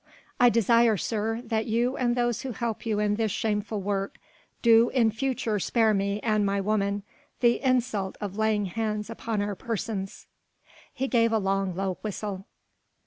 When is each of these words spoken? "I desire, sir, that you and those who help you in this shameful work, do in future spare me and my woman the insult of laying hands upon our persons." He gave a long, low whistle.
"I 0.39 0.49
desire, 0.49 0.97
sir, 0.97 1.41
that 1.45 1.67
you 1.67 1.95
and 1.95 2.15
those 2.15 2.41
who 2.41 2.53
help 2.53 2.87
you 2.87 2.97
in 2.97 3.17
this 3.17 3.31
shameful 3.31 3.81
work, 3.83 4.17
do 4.63 4.89
in 4.89 5.11
future 5.11 5.59
spare 5.59 5.93
me 5.93 6.19
and 6.21 6.43
my 6.43 6.59
woman 6.59 7.03
the 7.39 7.61
insult 7.63 8.17
of 8.19 8.35
laying 8.35 8.65
hands 8.65 9.11
upon 9.11 9.43
our 9.43 9.53
persons." 9.53 10.25
He 10.91 11.07
gave 11.07 11.31
a 11.31 11.37
long, 11.37 11.75
low 11.75 11.99
whistle. 12.01 12.47